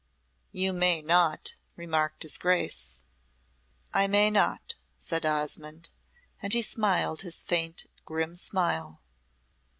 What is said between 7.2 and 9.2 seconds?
his faint, grim smile.